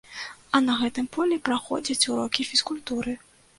А 0.55 0.61
на 0.67 0.77
гэтым 0.79 1.09
полі 1.17 1.37
праходзяць 1.51 2.09
урокі 2.15 2.49
фізкультуры. 2.51 3.17